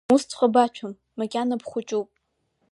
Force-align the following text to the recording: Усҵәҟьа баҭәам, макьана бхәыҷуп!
Усҵәҟьа 0.13 0.47
баҭәам, 0.53 0.93
макьана 1.17 1.55
бхәыҷуп! 1.61 2.09